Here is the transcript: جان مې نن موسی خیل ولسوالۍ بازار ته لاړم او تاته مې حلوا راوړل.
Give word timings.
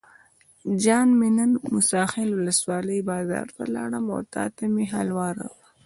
جان 0.83 1.07
مې 1.19 1.29
نن 1.37 1.51
موسی 1.71 2.01
خیل 2.11 2.31
ولسوالۍ 2.35 2.99
بازار 3.11 3.47
ته 3.55 3.63
لاړم 3.75 4.05
او 4.15 4.19
تاته 4.33 4.65
مې 4.73 4.85
حلوا 4.93 5.27
راوړل. 5.37 5.69